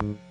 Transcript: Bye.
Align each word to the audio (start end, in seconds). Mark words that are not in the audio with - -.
Bye. 0.00 0.29